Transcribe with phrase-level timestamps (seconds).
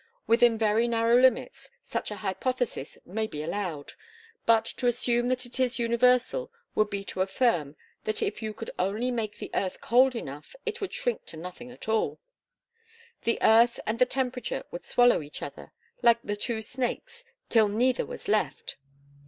[0.25, 3.93] Within very narrow limits, such a hypothesis may be allowed;
[4.47, 7.75] but to assume that it is universal, would be to affirm
[8.05, 11.69] that if you could only make the earth cold enough it would shrink to nothing
[11.69, 12.19] at all!
[13.25, 15.71] The earth and the temperature would swallow each other,
[16.01, 18.77] like the two snakes, till neither was left.